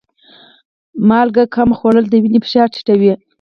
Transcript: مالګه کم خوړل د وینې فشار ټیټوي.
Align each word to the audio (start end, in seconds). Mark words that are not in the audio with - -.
مالګه 1.07 1.43
کم 1.55 1.69
خوړل 1.77 2.05
د 2.09 2.13
وینې 2.23 2.39
فشار 2.45 2.67
ټیټوي. 2.73 3.13